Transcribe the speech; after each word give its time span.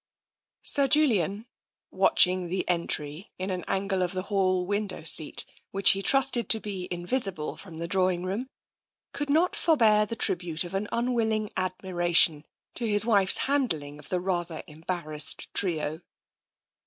Sir 0.63 0.87
Julian, 0.87 1.45
watching 1.91 2.47
the 2.49 2.67
entry 2.67 3.29
in 3.37 3.51
an 3.51 3.63
angle 3.67 4.01
of 4.01 4.13
the 4.13 4.23
hall 4.33 4.65
window 4.65 5.03
seat 5.03 5.45
which 5.69 5.91
he 5.91 6.01
trusted 6.01 6.49
to 6.49 6.59
be 6.59 6.87
invisible 6.89 7.55
from 7.55 7.77
the 7.77 7.87
drawing 7.87 8.23
room, 8.23 8.47
could 9.13 9.29
not 9.29 9.55
forbear 9.55 10.07
the 10.07 10.15
tribute 10.15 10.63
of 10.63 10.73
an 10.73 10.87
un 10.91 11.13
willing 11.13 11.51
admiration 11.55 12.47
to 12.73 12.87
his 12.87 13.05
wife's 13.05 13.37
handling 13.45 13.99
of 13.99 14.09
the 14.09 14.19
rather 14.19 14.63
embarrassed 14.65 15.53
trio. 15.53 16.01